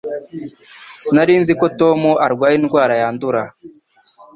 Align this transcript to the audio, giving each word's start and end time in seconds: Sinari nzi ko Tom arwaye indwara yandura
Sinari 1.03 1.33
nzi 1.41 1.53
ko 1.59 1.65
Tom 1.79 2.01
arwaye 2.25 2.55
indwara 2.59 2.93
yandura 3.01 3.41